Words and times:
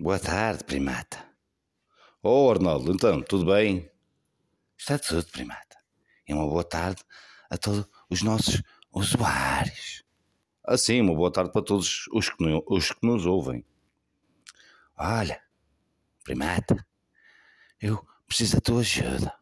Boa 0.00 0.16
tarde, 0.20 0.62
primata. 0.62 1.28
Oh, 2.22 2.48
Arnaldo, 2.48 2.92
então, 2.92 3.20
tudo 3.20 3.46
bem? 3.46 3.90
Está 4.76 4.96
tudo, 4.96 5.26
primata. 5.26 5.76
E 6.24 6.32
uma 6.32 6.46
boa 6.46 6.62
tarde 6.62 7.02
a 7.50 7.58
todos 7.58 7.84
os 8.08 8.22
nossos 8.22 8.62
usuários. 8.92 10.04
Assim, 10.64 11.00
uma 11.00 11.16
boa 11.16 11.32
tarde 11.32 11.50
para 11.50 11.64
todos 11.64 12.06
os 12.12 12.30
que, 12.30 12.44
os 12.68 12.92
que 12.92 13.04
nos 13.04 13.26
ouvem. 13.26 13.66
Olha, 14.96 15.42
primata, 16.22 16.86
eu 17.80 18.06
preciso 18.24 18.54
da 18.54 18.60
tua 18.60 18.82
ajuda. 18.82 19.34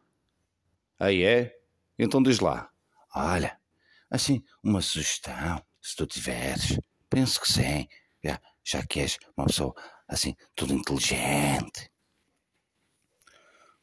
Aí 0.99 1.21
é? 1.21 1.55
Então 1.99 2.23
diz 2.23 2.39
lá. 2.39 2.67
Olha, 3.13 3.61
assim, 4.09 4.43
uma 4.63 4.81
sugestão, 4.81 5.63
se 5.79 5.95
tu 5.95 6.07
tiveres. 6.07 6.79
Penso 7.07 7.39
que 7.39 7.47
sim, 7.47 7.87
já, 8.23 8.41
já 8.63 8.83
que 8.87 9.01
és 9.01 9.19
uma 9.37 9.45
pessoa, 9.45 9.75
assim, 10.07 10.35
tudo 10.55 10.73
inteligente. 10.73 11.91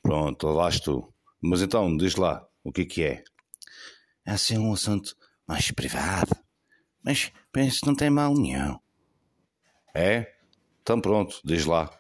Pronto, 0.03 0.49
lá 0.49 0.71
tu. 0.71 1.13
Mas 1.41 1.63
então, 1.63 1.97
diz 1.97 2.17
lá, 2.17 2.47
o 2.63 2.73
que 2.73 2.83
é 2.83 2.85
que 2.85 3.05
é? 3.05 3.25
É 4.27 4.33
assim 4.33 4.59
um 4.59 4.73
assunto 4.73 5.15
mais 5.47 5.71
privado, 5.71 6.35
mas 7.03 7.31
penso 7.53 7.81
que 7.81 7.87
não 7.87 7.95
tem 7.95 8.09
mal 8.09 8.35
nenhum. 8.35 8.79
É? 9.95 10.35
Então 10.81 11.01
pronto, 11.01 11.41
diz 11.45 11.67
lá. 11.67 11.91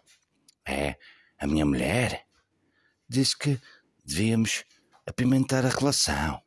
É, 0.66 0.96
a 1.38 1.46
minha 1.46 1.66
mulher 1.66 2.26
disse 3.08 3.38
que 3.38 3.60
devíamos 4.04 4.64
apimentar 5.06 5.64
a 5.64 5.68
relação. 5.68 6.42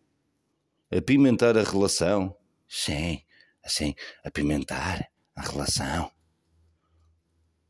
Apimentar 0.91 1.57
a 1.57 1.63
relação? 1.63 2.35
Sim, 2.67 3.21
assim, 3.63 3.93
apimentar 4.23 5.07
a 5.35 5.41
relação. 5.41 6.11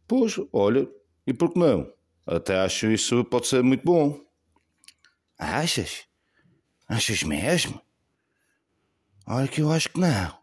Pois, 0.08 0.36
olha, 0.54 0.88
e 1.26 1.34
por 1.34 1.52
que 1.52 1.60
não? 1.60 1.92
Até 2.26 2.58
acho 2.60 2.88
isso 2.88 3.24
pode 3.26 3.48
ser 3.48 3.62
muito 3.62 3.84
bom. 3.84 4.20
Achas? 5.38 6.06
Achas 6.88 7.24
mesmo? 7.24 7.82
Olha 9.26 9.48
que 9.48 9.62
eu 9.62 9.72
acho 9.72 9.90
que 9.90 10.00
não. 10.00 10.38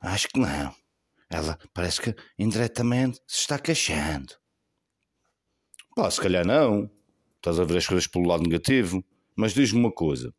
Acho 0.00 0.28
que 0.28 0.38
não. 0.38 0.74
Ela 1.28 1.58
parece 1.72 2.00
que 2.00 2.14
indiretamente 2.38 3.20
se 3.26 3.40
está 3.40 3.58
queixando. 3.58 4.34
Pá, 5.96 6.08
se 6.10 6.20
calhar 6.20 6.46
não. 6.46 6.88
Estás 7.36 7.58
a 7.58 7.64
ver 7.64 7.78
as 7.78 7.86
coisas 7.86 8.06
pelo 8.06 8.28
lado 8.28 8.44
negativo. 8.44 9.04
Mas 9.34 9.52
diz-me 9.52 9.80
uma 9.80 9.92
coisa. 9.92 10.32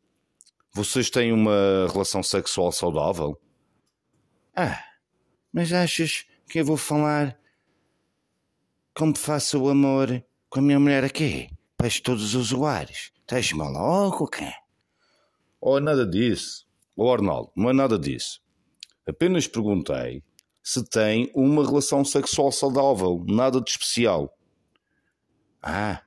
Vocês 0.72 1.10
têm 1.10 1.32
uma 1.32 1.86
relação 1.92 2.22
sexual 2.22 2.72
saudável? 2.72 3.38
Ah, 4.54 4.82
mas 5.52 5.72
achas 5.72 6.26
que 6.48 6.60
eu 6.60 6.64
vou 6.64 6.76
falar 6.76 7.38
como 8.96 9.14
faço 9.14 9.62
o 9.62 9.68
amor 9.68 10.24
com 10.48 10.60
a 10.60 10.62
minha 10.62 10.80
mulher 10.80 11.04
aqui? 11.04 11.50
Para 11.76 11.90
todos 12.02 12.24
os 12.24 12.34
usuários. 12.34 13.12
Estás 13.20 13.52
maluco 13.52 14.24
ou 14.24 14.30
quê? 14.30 14.50
Oh, 15.60 15.78
nada 15.78 16.06
disso. 16.06 16.66
Oh, 16.96 17.12
Arnaldo, 17.12 17.52
não 17.54 17.68
é 17.68 17.72
nada 17.74 17.98
disso. 17.98 18.40
Apenas 19.06 19.46
perguntei 19.46 20.24
se 20.62 20.82
tem 20.82 21.30
uma 21.34 21.64
relação 21.66 22.06
sexual 22.06 22.50
saudável. 22.50 23.22
Nada 23.28 23.60
de 23.60 23.68
especial. 23.68 24.34
Ah, 25.62 26.02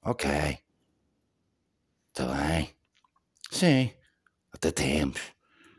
ok. 0.00 0.30
Está 2.10 2.26
bem. 2.32 2.70
Sim, 3.50 3.90
até 4.52 4.70
temos. 4.70 5.20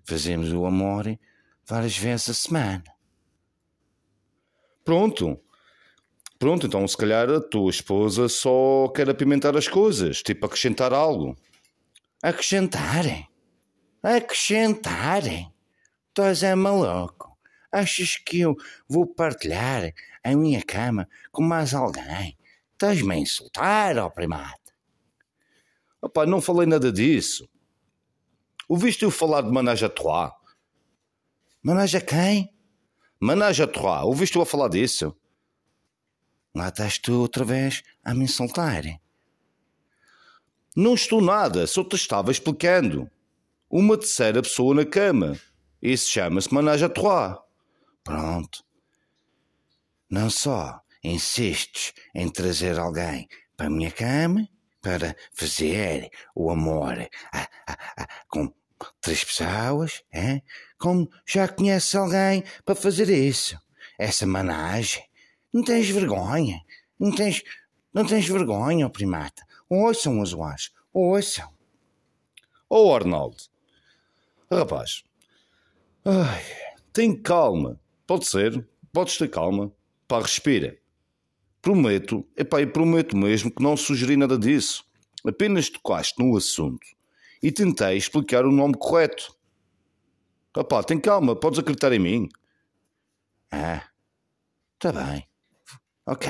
Fazemos 0.03 0.51
o 0.51 0.65
amor 0.65 1.17
várias 1.65 1.97
vezes 1.97 2.29
a 2.29 2.33
semana. 2.33 2.83
Pronto. 4.83 5.41
Pronto, 6.41 6.65
então 6.65 6.87
se 6.87 6.97
calhar 6.97 7.29
a 7.29 7.39
tua 7.39 7.69
esposa 7.69 8.27
só 8.27 8.87
quer 8.95 9.07
apimentar 9.07 9.55
as 9.55 9.67
coisas, 9.67 10.23
tipo 10.23 10.47
acrescentar 10.47 10.91
algo. 10.91 11.37
Acrescentarem. 12.23 13.27
Acrescentarem. 14.01 15.53
Estás 16.09 16.41
é 16.41 16.55
maluco. 16.55 17.37
Achas 17.71 18.17
que 18.17 18.39
eu 18.39 18.57
vou 18.89 19.05
partilhar 19.05 19.93
a 20.23 20.35
minha 20.35 20.63
cama 20.63 21.07
com 21.31 21.43
mais 21.43 21.75
alguém? 21.75 22.35
Estás-me 22.71 23.13
a 23.13 23.17
insultar, 23.19 23.99
ó 23.99 24.09
primata. 24.09 24.73
Opá, 26.01 26.25
não 26.25 26.41
falei 26.41 26.65
nada 26.65 26.91
disso. 26.91 27.47
Ouviste 28.67 29.03
eu 29.03 29.11
falar 29.11 29.43
de 29.43 29.51
Manage 29.51 29.85
à 29.85 29.89
Trois? 29.89 30.31
Mas 31.61 31.93
a 31.93 32.01
quem? 32.01 32.51
Manage 33.19 33.61
à 33.61 33.67
Trois, 33.67 34.05
ouviste 34.05 34.37
eu 34.37 34.41
a 34.41 34.45
falar 34.47 34.69
disso? 34.69 35.15
Lá 36.53 36.67
estás 36.67 36.97
tu 36.97 37.21
outra 37.21 37.45
vez 37.45 37.83
a 38.03 38.13
me 38.13 38.25
insultar. 38.25 38.83
Não 40.75 40.93
estou 40.93 41.21
nada, 41.21 41.65
só 41.67 41.83
te 41.83 41.95
estava 41.95 42.31
explicando. 42.31 43.09
Uma 43.69 43.97
terceira 43.97 44.41
pessoa 44.41 44.75
na 44.75 44.85
cama. 44.85 45.39
Isso 45.81 46.09
chama-se 46.09 46.53
Manage 46.53 46.85
à 46.85 46.89
Trois. 46.89 47.37
Pronto. 48.03 48.63
Não 50.09 50.29
só 50.29 50.81
insistes 51.03 51.93
em 52.13 52.29
trazer 52.29 52.77
alguém 52.77 53.27
para 53.55 53.67
a 53.67 53.69
minha 53.69 53.91
cama 53.91 54.47
para 54.81 55.15
fazer 55.33 56.09
o 56.35 56.49
amor 56.49 57.07
ah, 57.31 57.47
ah, 57.67 57.77
ah, 57.97 58.07
com 58.27 58.53
três 58.99 59.23
pessoas, 59.23 60.03
é? 60.11 60.41
como 60.77 61.09
já 61.25 61.47
conheces 61.47 61.93
alguém 61.95 62.43
para 62.65 62.75
fazer 62.75 63.09
isso. 63.09 63.57
Essa 63.99 64.25
managem. 64.25 65.03
Não 65.53 65.63
tens 65.63 65.89
vergonha. 65.89 66.61
Não 66.99 67.11
tens, 67.13 67.43
não 67.93 68.05
tens 68.05 68.27
vergonha, 68.27 68.85
ó 68.85 68.89
primata. 68.89 69.45
Ouçam 69.69 70.19
os 70.19 70.33
usuários. 70.33 70.71
Ouçam. 70.93 71.51
Oh, 72.69 72.93
Arnaldo. 72.93 73.37
Rapaz. 74.49 75.03
Ai, 76.05 76.43
tem 76.93 77.15
calma. 77.15 77.79
Pode 78.07 78.27
ser. 78.27 78.67
Podes 78.93 79.17
ter 79.17 79.29
calma. 79.29 79.71
Pá, 80.07 80.19
respira. 80.19 80.77
Prometo, 81.61 82.27
epá, 82.35 82.61
e 82.61 82.65
prometo 82.65 83.15
mesmo 83.15 83.51
que 83.51 83.61
não 83.61 83.77
sugeri 83.77 84.17
nada 84.17 84.37
disso. 84.37 84.83
Apenas 85.25 85.69
tocaste 85.69 86.21
no 86.23 86.35
assunto 86.35 86.85
e 87.41 87.51
tentei 87.51 87.97
explicar 87.97 88.45
o 88.45 88.51
nome 88.51 88.75
correto. 88.77 89.35
Rapá, 90.55 90.83
tem 90.83 90.99
calma, 90.99 91.35
podes 91.35 91.59
acreditar 91.59 91.93
em 91.93 91.99
mim. 91.99 92.29
Ah, 93.51 93.87
tá 94.79 94.91
bem. 94.91 95.30
Ok. 96.11 96.27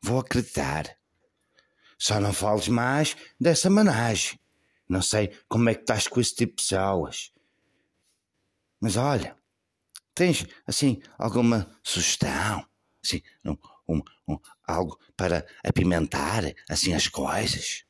Vou 0.00 0.20
acreditar. 0.20 0.96
Só 1.98 2.20
não 2.20 2.32
fales 2.32 2.68
mais 2.68 3.16
dessa 3.40 3.68
managem. 3.68 4.38
Não 4.88 5.02
sei 5.02 5.36
como 5.48 5.68
é 5.68 5.74
que 5.74 5.80
estás 5.80 6.06
com 6.06 6.20
esse 6.20 6.32
tipo 6.32 6.54
de 6.54 6.62
pessoas. 6.62 7.32
Mas 8.80 8.96
olha, 8.96 9.36
tens, 10.14 10.46
assim, 10.64 11.02
alguma 11.18 11.68
sugestão? 11.82 12.64
Assim, 13.04 13.20
um, 13.44 13.56
um, 13.88 14.00
um, 14.28 14.38
algo 14.64 14.96
para 15.16 15.44
apimentar, 15.64 16.44
assim, 16.70 16.94
as 16.94 17.08
coisas? 17.08 17.84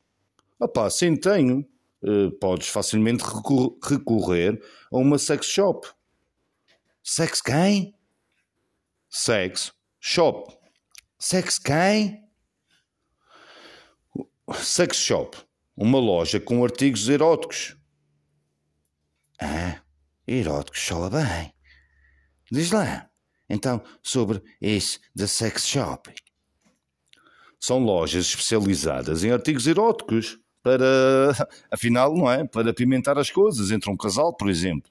Opá, 0.59 0.89
sim, 0.89 1.15
tenho. 1.15 1.69
Eh, 2.03 2.31
podes 2.41 2.67
facilmente 2.69 3.23
recor- 3.23 3.77
recorrer 3.83 4.59
a 4.91 4.97
uma 4.97 5.19
sex 5.19 5.45
shop. 5.45 5.87
Sex 7.03 7.43
quem? 7.43 7.93
Sex 9.07 9.71
shop. 9.99 10.58
Sex 11.21 11.59
quem? 11.59 12.23
Sex 14.55 14.97
shop. 14.97 15.37
Uma 15.75 15.99
loja 15.99 16.39
com 16.39 16.63
artigos 16.63 17.09
eróticos. 17.09 17.77
Ah, 19.41 19.81
eróticos 20.25 20.79
sola 20.79 21.09
bem. 21.09 21.53
Diz 22.49 22.71
lá, 22.71 23.09
então, 23.49 23.83
sobre 24.01 24.41
isso 24.61 24.99
da 25.13 25.27
sex 25.27 25.67
shop. 25.67 26.13
São 27.59 27.79
lojas 27.79 28.25
especializadas 28.25 29.23
em 29.23 29.31
artigos 29.31 29.67
eróticos 29.67 30.39
para, 30.63 30.85
afinal, 31.69 32.15
não 32.15 32.31
é? 32.31 32.47
Para 32.47 32.71
apimentar 32.71 33.17
as 33.17 33.29
coisas 33.29 33.71
entre 33.71 33.91
um 33.91 33.97
casal, 33.97 34.33
por 34.33 34.49
exemplo. 34.49 34.89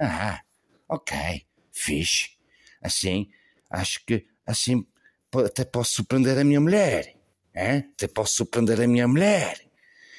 Ah, 0.00 0.40
ok, 0.88 1.46
fixe. 1.70 2.30
Assim, 2.82 3.30
acho 3.70 4.04
que 4.06 4.26
assim 4.46 4.86
até 5.40 5.64
posso 5.64 5.92
surpreender 5.92 6.38
a 6.38 6.44
minha 6.44 6.60
mulher. 6.60 7.16
Hein? 7.54 7.90
Até 7.94 8.08
posso 8.08 8.34
surpreender 8.34 8.80
a 8.80 8.86
minha 8.86 9.06
mulher. 9.06 9.60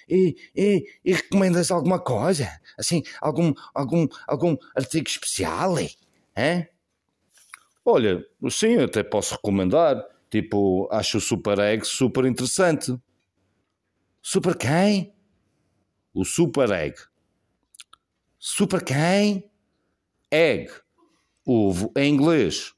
E, 0.08 0.36
e, 0.56 0.86
e 1.04 1.14
recomendas 1.14 1.72
alguma 1.72 2.00
coisa? 2.00 2.48
Assim, 2.78 3.04
algum, 3.20 3.54
algum, 3.74 4.08
algum 4.28 4.56
artigo 4.76 5.08
especial? 5.08 5.78
Hein? 5.80 6.68
Olha, 7.84 8.26
sim, 8.50 8.78
até 8.78 9.04
posso 9.04 9.36
recomendar. 9.36 10.04
Tipo, 10.30 10.88
acho 10.92 11.18
o 11.18 11.22
Super 11.22 11.60
Egg 11.60 11.86
super 11.86 12.26
interessante. 12.26 12.98
Super 14.22 14.56
quem? 14.58 15.14
O 16.14 16.26
Super 16.26 16.72
Egg. 16.72 16.96
Super 18.40 18.84
quem? 18.84 19.50
Egg. 20.32 20.72
Ovo 21.46 21.92
em 21.96 22.14
inglês. 22.14 22.74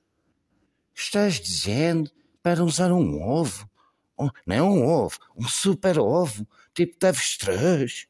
estás 0.93 1.39
dizendo 1.39 2.11
para 2.47 2.63
usar 2.63 2.93
um 2.93 3.21
ovo? 3.21 3.69
Um, 4.17 4.29
não 4.45 4.55
é 4.55 4.63
um 4.63 4.87
ovo, 4.87 5.19
um 5.35 5.45
super 5.49 5.99
ovo, 5.99 6.47
tipo 6.73 6.97
de 6.97 7.05
avestruz. 7.05 8.07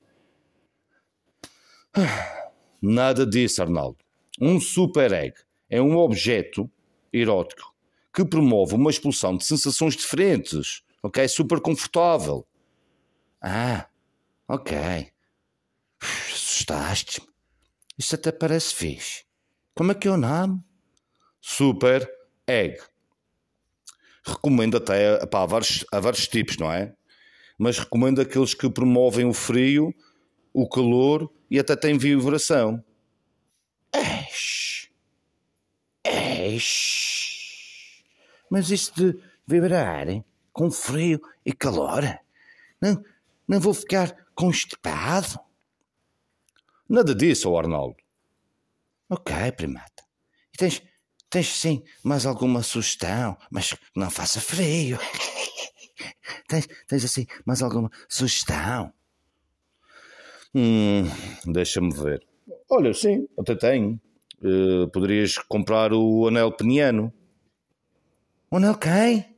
Nada 2.79 3.25
disso, 3.25 3.63
Arnaldo. 3.63 3.97
Um 4.39 4.61
super 4.61 5.11
egg 5.11 5.33
é 5.67 5.81
um 5.81 5.97
objeto 5.97 6.69
erótico 7.11 7.73
que 8.13 8.23
promove 8.23 8.75
uma 8.75 8.91
expulsão 8.91 9.35
de 9.35 9.43
sensações 9.43 9.95
diferentes. 9.95 10.83
Ok? 11.01 11.27
Super 11.27 11.59
confortável. 11.59 12.47
Ah, 13.41 13.87
ok. 14.47 15.11
Assustaste-me. 15.99 17.27
Isso 17.97 18.13
até 18.13 18.31
parece 18.31 18.75
fixe. 18.75 19.25
Como 19.73 19.91
é 19.91 19.95
que 19.95 20.07
é 20.07 20.11
o 20.11 20.17
nome? 20.17 20.63
Super 21.41 22.07
Egg. 22.45 22.79
Recomendo 24.27 24.75
até 24.75 25.25
pá, 25.27 25.43
há, 25.43 25.45
vários, 25.45 25.85
há 25.91 25.99
vários 25.99 26.27
tipos, 26.27 26.57
não 26.57 26.71
é? 26.71 26.93
Mas 27.57 27.79
recomendo 27.79 28.19
aqueles 28.19 28.53
que 28.53 28.69
promovem 28.69 29.25
o 29.25 29.33
frio, 29.33 29.93
o 30.53 30.67
calor 30.67 31.31
e 31.49 31.57
até 31.57 31.75
têm 31.75 31.97
vibração. 31.97 32.83
Eish. 33.95 34.91
Eish. 36.05 38.03
Mas 38.51 38.69
isso 38.69 38.93
de 38.95 39.19
vibrar 39.47 40.07
com 40.51 40.69
frio 40.69 41.21
e 41.45 41.53
calor, 41.53 42.03
não, 42.81 43.03
não 43.47 43.59
vou 43.59 43.73
ficar 43.73 44.13
constipado? 44.35 45.39
Nada 46.89 47.13
disso, 47.13 47.55
Arnaldo. 47.55 47.97
Ok, 49.09 49.33
primata. 49.53 50.03
E 50.53 50.57
tens, 50.57 50.81
tens 51.37 51.59
sim 51.59 51.83
mais 52.03 52.25
alguma 52.25 52.63
sugestão, 52.63 53.37
mas 53.51 53.75
não 53.95 54.09
faça 54.09 54.41
frio. 54.41 54.97
tens, 56.49 56.67
tens 56.87 57.05
assim 57.05 57.27
mais 57.45 57.61
alguma 57.61 57.91
sugestão? 58.09 58.91
Hum, 60.55 61.03
deixa-me 61.45 61.93
ver. 61.93 62.25
Olha, 62.67 62.91
sim, 62.91 63.27
até 63.37 63.53
tenho. 63.53 64.01
Uh, 64.41 64.87
poderias 64.89 65.37
comprar 65.37 65.93
o 65.93 66.27
anel 66.27 66.51
peniano. 66.51 67.13
O 68.49 68.57
anel 68.57 68.75
quem? 68.75 69.37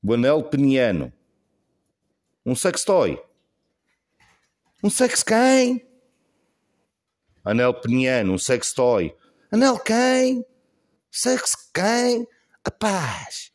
O 0.00 0.14
anel 0.14 0.44
peniano. 0.44 1.12
Um 2.46 2.54
sextoy. 2.54 3.20
Um 4.84 4.90
sex 4.90 5.24
quem? 5.24 5.84
Anel 7.44 7.74
peniano, 7.74 8.34
um 8.34 8.38
sextoy. 8.38 9.12
Anel 9.50 9.76
quem? 9.80 10.44
Sex 11.20 11.56
quem? 11.74 12.28
A 12.64 12.70
paz. 12.70 13.50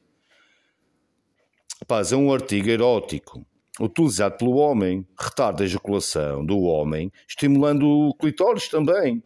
A 1.80 1.86
paz 1.86 2.12
é 2.12 2.16
um 2.18 2.34
artigo 2.34 2.70
erótico 2.70 3.48
utilizado 3.80 4.36
pelo 4.36 4.56
homem, 4.56 5.08
retarda 5.18 5.64
a 5.64 5.66
ejaculação 5.66 6.46
do 6.46 6.60
homem, 6.60 7.10
estimulando 7.26 7.88
o 7.88 8.14
clitóris 8.16 8.68
também. 8.68 9.24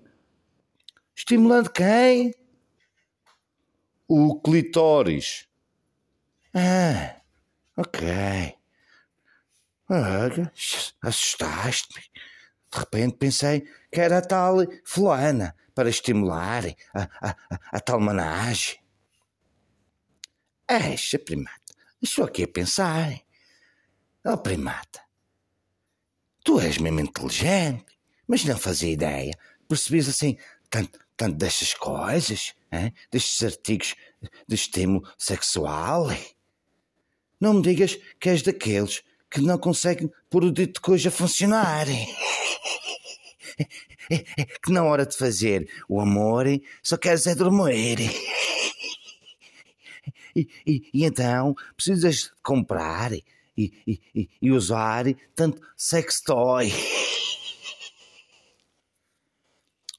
Estimulando 1.15 1.71
quem? 1.71 2.31
O 4.07 4.39
clitóris. 4.39 5.47
Ah, 6.53 7.19
ok. 7.75 8.07
Olha, 9.89 10.53
assustaste-me. 11.01 12.03
De 12.71 12.77
repente 12.77 13.17
pensei 13.17 13.67
que 13.97 14.01
era 14.01 14.19
a 14.19 14.21
tal 14.21 14.57
fulana 14.85 15.55
para 15.73 15.89
estimular 15.89 16.63
a, 16.93 17.01
a, 17.19 17.29
a, 17.49 17.59
a 17.71 17.79
tal 17.79 17.99
managem. 17.99 18.77
Eixa, 20.69 21.17
primata, 21.17 21.73
estou 21.99 22.25
aqui 22.25 22.43
a 22.43 22.47
pensar. 22.47 23.19
Oh, 24.23 24.37
primata, 24.37 25.01
tu 26.43 26.59
és 26.59 26.77
mesmo 26.77 26.99
inteligente, 26.99 27.87
mas 28.27 28.45
não 28.45 28.55
fazia 28.55 28.91
ideia. 28.91 29.35
Percebias 29.67 30.07
assim 30.09 30.37
tanto, 30.69 30.99
tanto 31.15 31.35
destas 31.35 31.73
coisas, 31.73 32.53
hein? 32.71 32.93
destes 33.11 33.41
artigos 33.41 33.95
de 34.47 34.53
estímulo 34.53 35.11
sexual? 35.17 36.09
Não 37.41 37.55
me 37.55 37.63
digas 37.63 37.97
que 38.19 38.29
és 38.29 38.43
daqueles 38.43 39.01
que 39.27 39.41
não 39.41 39.57
conseguem 39.57 40.11
pôr 40.29 40.43
o 40.43 40.51
dito 40.51 40.83
coisa 40.83 41.09
a 41.09 41.11
funcionar. 41.11 41.87
Que 44.63 44.71
na 44.71 44.83
hora 44.83 45.05
de 45.05 45.17
fazer 45.17 45.69
o 45.87 45.99
amor 45.99 46.45
só 46.81 46.97
queres 46.97 47.27
é 47.27 47.35
dormir. 47.35 47.97
E, 50.35 50.47
e, 50.65 50.89
e 50.93 51.03
então 51.03 51.55
precisas 51.75 52.31
comprar 52.43 53.11
e, 53.11 53.23
e, 53.57 54.29
e 54.41 54.51
usar 54.51 55.05
tanto 55.35 55.59
sextoy. 55.75 56.71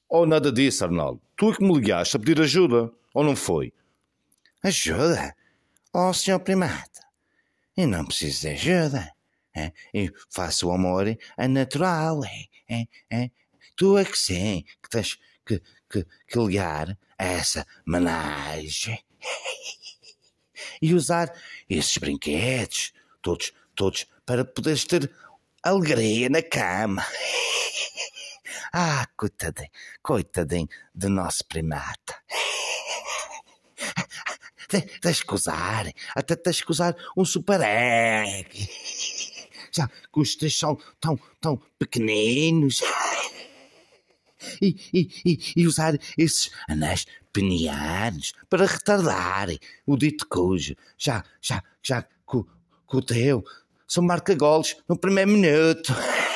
Ou 0.07 0.23
oh, 0.23 0.25
nada 0.25 0.51
disso, 0.51 0.85
Arnaldo. 0.85 1.21
Tu 1.35 1.51
é 1.51 1.55
que 1.55 1.63
me 1.63 1.73
ligaste 1.73 2.15
a 2.15 2.19
pedir 2.19 2.41
ajuda, 2.41 2.91
ou 3.13 3.23
não 3.23 3.35
foi? 3.35 3.71
Ajuda? 4.63 5.35
Oh, 5.93 6.13
senhor 6.13 6.39
primata, 6.39 7.05
eu 7.77 7.87
não 7.87 8.05
preciso 8.05 8.41
de 8.41 8.47
ajuda. 8.49 9.13
É? 9.55 9.71
Eu 9.93 10.11
faço 10.29 10.67
o 10.67 10.71
amor 10.71 11.05
a 11.37 11.47
natural. 11.47 12.21
É? 12.67 12.85
É? 13.09 13.29
Tu 13.79 13.97
é 13.97 14.03
que 14.03 14.19
sim, 14.19 14.65
que 14.83 14.89
tens 14.89 15.17
que, 15.45 15.61
que, 15.89 16.05
que 16.27 16.37
ligar 16.37 16.97
a 17.17 17.23
essa 17.23 17.65
managem. 17.85 19.01
E 20.81 20.93
usar 20.93 21.33
esses 21.69 21.97
brinquedos, 21.97 22.93
todos, 23.21 23.53
todos, 23.75 24.05
para 24.25 24.43
poderes 24.43 24.83
ter 24.83 25.09
alegria 25.63 26.29
na 26.29 26.41
cama. 26.41 27.05
Ah, 28.71 29.07
coitadinho, 29.17 29.69
coitadinho 30.03 30.67
do 30.93 31.09
nosso 31.09 31.43
primata. 31.45 32.15
Tens 35.01 35.23
que 35.23 35.33
usar, 35.33 35.91
até 36.15 36.35
tens 36.35 36.61
que 36.61 36.69
usar 36.69 36.95
um 37.17 37.25
super 37.25 37.59
egg. 37.61 38.69
Já 39.71 39.87
que 39.87 40.19
os 40.19 40.35
teus 40.35 40.57
são 40.57 40.77
tão, 40.99 41.19
tão 41.41 41.57
pequeninos. 41.79 42.81
E, 44.61 44.75
e, 44.93 45.09
e, 45.25 45.39
e, 45.57 45.67
usar 45.67 45.97
esses 46.17 46.49
anéis 46.67 47.05
penianos 47.33 48.33
para 48.49 48.65
retardar 48.65 49.49
o 49.85 49.97
dito 49.97 50.25
cujo. 50.27 50.75
Já, 50.97 51.23
já, 51.41 51.63
já 51.83 52.01
que 52.01 52.97
o 52.97 53.01
teu 53.01 53.43
só 53.87 54.01
marca 54.01 54.33
golos 54.35 54.75
no 54.87 54.97
primeiro 54.97 55.31
minuto. 55.31 55.93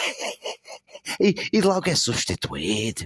E, 1.20 1.36
e 1.52 1.62
logo 1.62 1.90
é 1.90 1.96
substituído. 1.96 3.06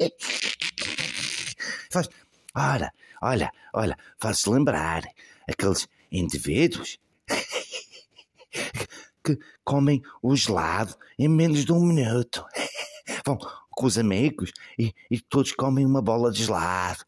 Faz, 1.90 2.08
ora, 2.54 2.92
olha, 3.22 3.52
olha, 3.72 3.96
faz-se 4.18 4.50
lembrar 4.50 5.04
aqueles 5.48 5.86
indivíduos 6.10 6.98
que 9.24 9.38
comem 9.64 10.02
o 10.22 10.34
gelado 10.34 10.96
em 11.18 11.28
menos 11.28 11.64
de 11.64 11.72
um 11.72 11.84
minuto. 11.84 12.44
Vão 13.24 13.38
com 13.76 13.86
os 13.86 13.98
amigos 13.98 14.52
e, 14.78 14.94
e 15.10 15.20
todos 15.20 15.52
comem 15.52 15.84
uma 15.84 16.00
bola 16.00 16.32
de 16.32 16.44
gelado. 16.44 17.04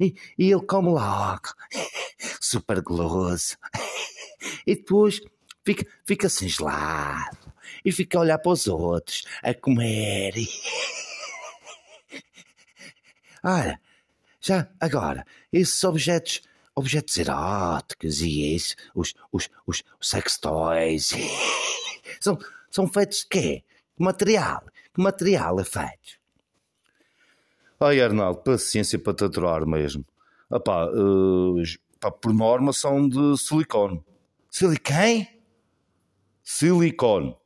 E, 0.00 0.14
e 0.36 0.50
ele 0.50 0.66
come 0.66 0.88
logo, 0.88 1.54
super 2.40 2.82
goloso. 2.82 3.56
E 4.66 4.74
depois 4.74 5.20
fica, 5.64 5.86
fica 6.04 6.28
sem 6.28 6.48
gelado 6.48 7.52
e 7.84 7.92
fica 7.92 8.18
a 8.18 8.20
olhar 8.22 8.38
para 8.38 8.50
os 8.50 8.66
outros, 8.66 9.24
a 9.40 9.54
comer. 9.54 10.34
Ora, 13.44 13.80
já 14.40 14.68
agora, 14.80 15.24
esses 15.52 15.82
objetos, 15.84 16.42
objetos 16.74 17.16
eróticos 17.16 18.20
e 18.20 18.56
isso, 18.56 18.74
os, 18.92 19.14
os, 19.30 19.48
os, 19.64 19.84
sex 20.00 20.36
toys, 20.38 21.12
são, 22.20 22.36
são 22.70 22.88
feitos 22.88 23.20
de 23.20 23.26
quê? 23.28 23.64
Material? 23.96 24.64
Material 24.98 25.60
é 25.60 25.64
feito? 25.64 26.18
Ai, 27.78 28.00
Arnaldo, 28.00 28.40
paciência 28.40 28.98
para 28.98 29.14
te 29.14 29.24
aturar 29.24 29.64
mesmo. 29.64 30.04
Epá, 30.52 30.86
uh, 30.86 31.54
pá, 32.00 32.10
por 32.10 32.34
norma 32.34 32.72
são 32.72 33.08
de 33.08 33.38
silicone. 33.38 34.02
Silicone? 34.50 35.28
Silicone. 36.42 37.36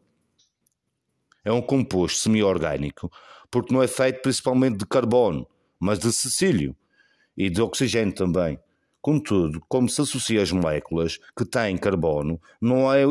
É 1.45 1.53
um 1.53 1.61
composto 1.61 2.21
semi-orgânico 2.21 3.13
porque 3.51 3.75
não 3.75 3.83
é 3.83 3.87
feito 3.87 4.23
principalmente 4.23 4.79
de 4.79 4.87
carbono, 4.87 5.47
mas 5.79 5.99
de 5.99 6.11
cecílio 6.11 6.75
e 7.37 7.51
de 7.51 7.61
oxigênio 7.61 8.15
também. 8.15 8.59
Contudo, 9.03 9.63
como 9.69 9.91
se 9.91 10.01
associa 10.01 10.41
às 10.41 10.51
moléculas 10.51 11.19
que 11.37 11.45
têm 11.45 11.77
carbono, 11.77 12.41
não 12.59 12.91
é, 12.91 13.03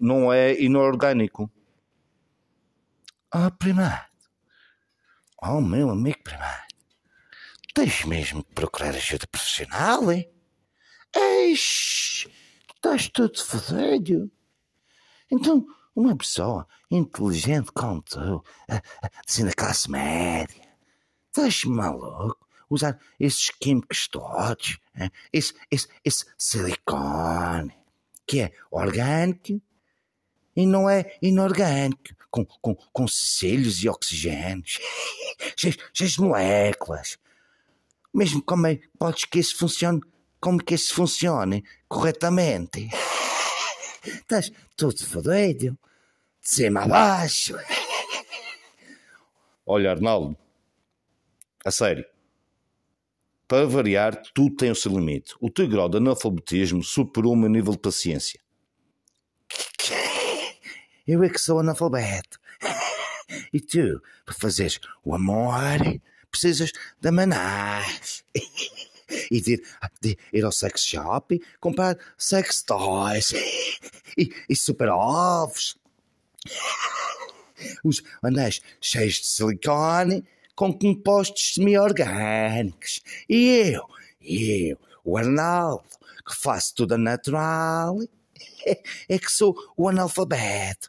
não 0.00 0.32
é 0.32 0.58
inorgânico. 0.58 1.50
Oh, 3.32 3.48
primado. 3.48 4.06
Oh, 5.40 5.60
meu 5.60 5.90
amigo 5.90 6.20
primado. 6.24 6.64
tens 7.72 8.04
mesmo 8.04 8.42
que 8.42 8.52
procurar 8.54 8.92
ajuda 8.92 9.24
profissional, 9.28 10.10
hein? 10.10 10.28
Eish, 11.14 12.28
estás 12.74 13.08
todo 13.08 13.38
fodido. 13.38 14.28
Então, 15.30 15.64
uma 15.94 16.16
pessoa 16.16 16.66
inteligente 16.90 17.70
como 17.72 18.02
tu, 18.02 18.44
assim 19.24 19.44
da 19.44 19.52
classe 19.52 19.88
média, 19.88 20.76
estás 21.28 21.64
maluco? 21.64 22.48
Usar 22.68 22.98
esses 23.18 23.50
químicos 23.50 24.08
todos, 24.08 24.76
esse, 25.32 25.54
esse, 25.70 25.88
esse 26.04 26.26
silicone, 26.36 27.76
que 28.26 28.40
é 28.40 28.52
orgânico 28.72 29.62
e 30.56 30.66
não 30.66 30.88
é 30.88 31.16
inorgânico, 31.22 32.14
com, 32.30 32.44
com, 32.44 32.74
com 32.74 33.08
cílios 33.08 33.82
e 33.82 33.88
oxigênios, 33.88 34.78
de 35.56 36.20
moléculas. 36.20 37.18
Mesmo 38.12 38.42
como 38.42 38.66
é 38.66 38.80
podes 38.98 39.24
que 39.24 39.38
isso 39.38 39.56
funcione, 39.56 40.00
como 40.40 40.62
que 40.62 40.74
isso 40.74 40.94
funcione 40.94 41.64
corretamente? 41.88 42.88
Estás 44.04 44.50
tudo 44.76 45.06
fodido, 45.06 45.78
de 46.40 46.48
cima 46.48 46.82
a 46.82 46.88
baixo. 46.88 47.56
Olha, 49.66 49.92
Arnaldo, 49.92 50.36
a 51.64 51.70
sério. 51.70 52.04
Para 53.46 53.66
variar, 53.66 54.22
tudo 54.32 54.56
tem 54.56 54.70
o 54.70 54.76
seu 54.76 54.92
limite. 54.92 55.34
O 55.40 55.50
teu 55.50 55.68
grau 55.68 55.88
de 55.88 55.96
analfabetismo 55.96 56.82
superou 56.82 57.32
o 57.32 57.36
meu 57.36 57.50
nível 57.50 57.72
de 57.72 57.78
paciência. 57.78 58.40
Eu 61.10 61.24
é 61.24 61.28
que 61.28 61.40
sou 61.40 61.58
analfabeto. 61.58 62.38
E 63.52 63.60
tu, 63.60 64.00
para 64.24 64.34
fazeres 64.34 64.78
o 65.04 65.14
amor, 65.14 65.78
precisas 66.30 66.72
da 67.00 67.10
manás. 67.10 68.22
E 69.28 69.40
de, 69.40 69.60
de, 70.00 70.16
ir 70.32 70.44
ao 70.44 70.52
sex 70.52 70.84
shop 70.84 71.40
comprar 71.58 71.98
sex 72.16 72.62
toys 72.62 73.32
e, 74.16 74.32
e 74.48 74.54
super 74.54 74.88
ovos. 74.88 75.76
Os 77.82 78.04
anéis 78.22 78.60
cheios 78.80 79.14
de 79.14 79.26
silicone 79.26 80.24
com 80.54 80.72
compostos 80.72 81.54
semi-orgânicos. 81.54 83.00
E 83.28 83.72
eu, 83.74 83.84
eu, 84.20 84.78
o 85.04 85.16
Arnaldo, 85.16 85.82
que 86.24 86.36
faço 86.36 86.72
tudo 86.76 86.96
natural, 86.96 87.98
é 89.08 89.18
que 89.18 89.30
sou 89.30 89.54
o 89.76 89.88
analfabeto. 89.88 90.88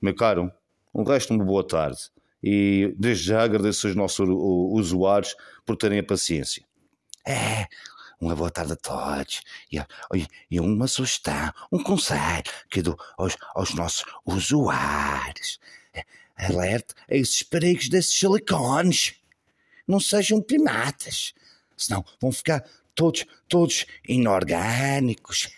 Meu 0.00 0.14
caro, 0.14 0.52
um 0.94 1.02
resto 1.04 1.28
de 1.28 1.40
uma 1.40 1.44
boa 1.44 1.66
tarde 1.66 2.10
e 2.42 2.94
desde 2.96 3.24
já 3.24 3.42
agradeço 3.42 3.86
aos 3.86 3.96
nossos 3.96 4.28
usuários 4.28 5.34
por 5.64 5.76
terem 5.76 5.98
a 5.98 6.04
paciência. 6.04 6.64
É, 7.26 7.66
uma 8.20 8.34
boa 8.34 8.50
tarde 8.50 8.72
a 8.72 8.76
todos 8.76 9.42
e, 9.72 9.78
e 10.50 10.60
uma 10.60 10.86
sugestão, 10.86 11.52
um 11.72 11.82
conselho 11.82 12.44
que 12.70 12.82
dou 12.82 12.96
aos, 13.16 13.36
aos 13.54 13.74
nossos 13.74 14.04
usuários. 14.24 15.58
É, 15.92 16.04
alerte 16.36 16.94
a 17.10 17.14
esses 17.14 17.42
perigos 17.42 17.88
desses 17.88 18.18
silicones. 18.18 19.14
Não 19.86 20.00
sejam 20.00 20.42
primatas, 20.42 21.32
senão 21.76 22.04
vão 22.20 22.32
ficar 22.32 22.64
todos, 22.96 23.26
todos 23.46 23.86
inorgânicos. 24.08 25.48